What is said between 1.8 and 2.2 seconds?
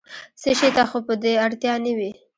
نه وي؟